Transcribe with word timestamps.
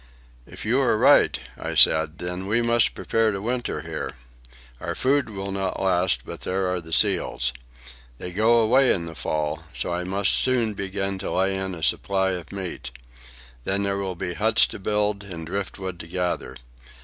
"If 0.47 0.65
you 0.65 0.81
are 0.81 0.97
right," 0.97 1.39
I 1.59 1.75
said, 1.75 2.17
"then 2.17 2.47
we 2.47 2.63
must 2.63 2.95
prepare 2.95 3.29
to 3.31 3.39
winter 3.39 3.81
here. 3.81 4.13
Our 4.79 4.95
food 4.95 5.29
will 5.29 5.51
not 5.51 5.79
last, 5.79 6.21
but 6.25 6.41
there 6.41 6.67
are 6.73 6.81
the 6.81 6.91
seals. 6.91 7.53
They 8.17 8.31
go 8.31 8.61
away 8.61 8.91
in 8.91 9.05
the 9.05 9.13
fall, 9.13 9.63
so 9.73 9.93
I 9.93 10.03
must 10.03 10.31
soon 10.33 10.73
begin 10.73 11.19
to 11.19 11.29
lay 11.33 11.55
in 11.55 11.75
a 11.75 11.83
supply 11.83 12.31
of 12.31 12.51
meat. 12.51 12.89
Then 13.63 13.83
there 13.83 13.97
will 13.97 14.15
be 14.15 14.33
huts 14.33 14.65
to 14.73 14.79
build 14.79 15.23
and 15.23 15.45
driftwood 15.45 15.99
to 15.99 16.07
gather. 16.07 16.55